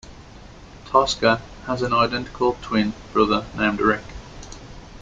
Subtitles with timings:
[0.87, 4.01] Tosca has an identical twin brother named Rick.